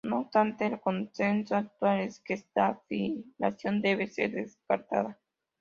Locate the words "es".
1.99-2.19